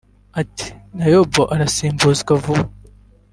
[0.41, 2.65] Ati “Naibo arasimbuzwa vuba